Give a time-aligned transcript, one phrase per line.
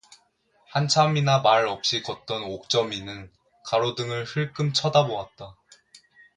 [0.71, 3.31] 한참이나 말 없이 걷던 옥점이는
[3.67, 5.55] 가로등을 흘금 쳐다보았다.